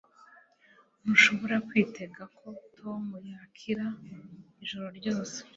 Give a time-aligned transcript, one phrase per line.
[1.01, 3.85] ntushobora kwitega ko tom yakira
[4.63, 5.37] ijoro ryose